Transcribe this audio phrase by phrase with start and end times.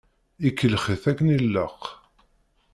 [0.47, 1.81] Ikellex-it akken i ilaq.